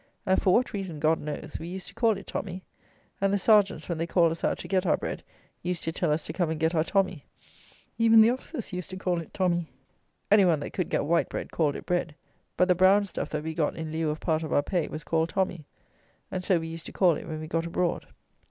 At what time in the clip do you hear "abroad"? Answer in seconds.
17.67-18.07